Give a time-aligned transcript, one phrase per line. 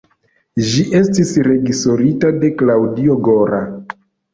[0.69, 3.67] Ĝi estis reĝisorita de Claudio Gora.